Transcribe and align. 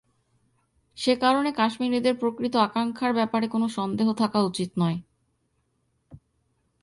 সে 0.97 1.13
কারণে 1.15 1.49
কাশ্মীরিদের 1.51 2.15
প্রকৃত 2.17 2.53
আকাঙ্ক্ষার 2.57 3.11
ব্যাপারে 3.13 3.45
কোনো 3.47 3.67
সন্দেহ 3.69 4.07
থাকা 4.13 4.39
উচিত 4.41 4.69
নয়। 4.77 4.97